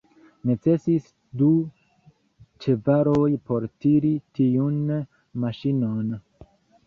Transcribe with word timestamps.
Necesis 0.49 1.09
du 1.41 1.49
ĉevaloj 2.65 3.27
por 3.49 3.67
tiri 3.85 4.13
tiun 4.41 4.79
maŝinon. 5.47 6.11